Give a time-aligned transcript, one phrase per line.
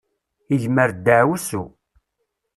[0.53, 1.63] Igmer ddaɛwessu.